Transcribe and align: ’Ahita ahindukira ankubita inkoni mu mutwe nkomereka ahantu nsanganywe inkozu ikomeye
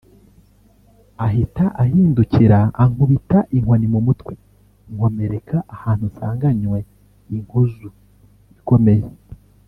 ’Ahita 1.25 1.65
ahindukira 1.83 2.59
ankubita 2.83 3.37
inkoni 3.57 3.85
mu 3.93 3.99
mutwe 4.07 4.33
nkomereka 4.93 5.57
ahantu 5.75 6.05
nsanganywe 6.11 6.79
inkozu 7.35 7.89
ikomeye 8.59 9.05